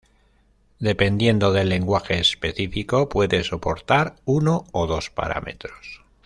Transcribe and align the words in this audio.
Dependiendo 0.79 1.51
del 1.53 1.69
lenguaje 1.69 2.17
específico, 2.19 3.07
puede 3.07 3.43
soportar 3.43 4.15
uno 4.25 4.63
o 4.71 4.87
dos 4.87 5.11
parámetros. 5.11 6.01